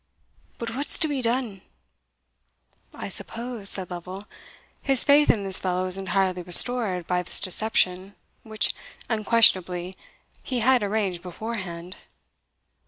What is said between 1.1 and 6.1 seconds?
done?" "I suppose," said Lovel, "his faith in this fellow is